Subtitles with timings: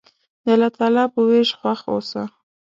[0.43, 2.23] د الله تعالی په ویش خوښ اوسه.